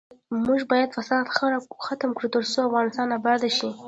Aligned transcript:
موږ 0.45 0.59
باید 0.71 0.93
فساد 0.97 1.25
ختم 1.85 2.09
کړو، 2.17 2.27
ترڅو 2.35 2.59
افغانستان 2.67 3.09
اباد 3.17 3.41
شي. 3.57 3.69